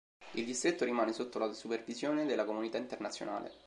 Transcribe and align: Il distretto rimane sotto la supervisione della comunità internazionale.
Il 0.31 0.45
distretto 0.45 0.83
rimane 0.83 1.13
sotto 1.13 1.37
la 1.37 1.53
supervisione 1.53 2.25
della 2.25 2.43
comunità 2.45 2.77
internazionale. 2.79 3.51